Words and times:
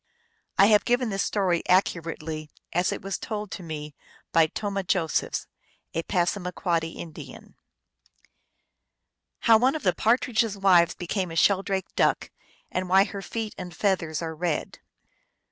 I 0.57 0.65
have 0.65 0.83
given 0.83 1.09
this 1.09 1.21
story 1.21 1.61
accurately 1.69 2.49
as 2.73 2.91
it 2.91 3.03
was 3.03 3.19
told 3.19 3.51
to 3.51 3.61
me 3.61 3.93
by 4.31 4.47
Tomah 4.47 4.81
Josephs, 4.85 5.45
a 5.93 6.01
Passamaquoddy 6.01 6.93
Indian. 6.93 7.53
Hoiv 9.43 9.61
one 9.61 9.75
of 9.75 9.83
the 9.83 9.93
Partridge 9.93 10.43
s 10.43 10.55
Wives 10.57 10.95
became 10.95 11.29
a 11.29 11.35
Sheldrake 11.35 11.93
Duck, 11.95 12.31
and 12.71 12.89
why 12.89 13.03
her 13.03 13.21
Feet 13.21 13.53
and 13.59 13.75
Feathers 13.75 14.23
are 14.23 14.33
Red. 14.33 14.79